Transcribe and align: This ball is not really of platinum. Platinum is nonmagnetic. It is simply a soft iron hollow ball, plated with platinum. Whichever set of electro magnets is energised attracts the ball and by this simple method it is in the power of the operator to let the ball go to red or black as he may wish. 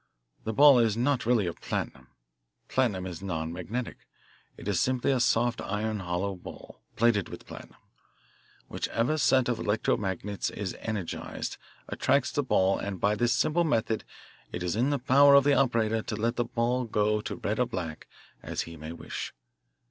This 0.43 0.55
ball 0.55 0.79
is 0.79 0.97
not 0.97 1.27
really 1.27 1.45
of 1.45 1.61
platinum. 1.61 2.07
Platinum 2.67 3.05
is 3.05 3.21
nonmagnetic. 3.21 3.97
It 4.57 4.67
is 4.67 4.79
simply 4.79 5.11
a 5.11 5.19
soft 5.19 5.61
iron 5.61 5.99
hollow 5.99 6.33
ball, 6.35 6.81
plated 6.95 7.29
with 7.29 7.45
platinum. 7.45 7.77
Whichever 8.67 9.19
set 9.19 9.47
of 9.47 9.59
electro 9.59 9.97
magnets 9.97 10.49
is 10.49 10.75
energised 10.79 11.57
attracts 11.87 12.31
the 12.31 12.41
ball 12.41 12.79
and 12.79 12.99
by 12.99 13.13
this 13.13 13.31
simple 13.33 13.63
method 13.63 14.03
it 14.51 14.63
is 14.63 14.75
in 14.75 14.89
the 14.89 14.97
power 14.97 15.35
of 15.35 15.43
the 15.43 15.53
operator 15.53 16.01
to 16.01 16.15
let 16.15 16.35
the 16.35 16.45
ball 16.45 16.85
go 16.85 17.21
to 17.21 17.35
red 17.35 17.59
or 17.59 17.67
black 17.67 18.07
as 18.41 18.61
he 18.61 18.77
may 18.77 18.91
wish. 18.93 19.35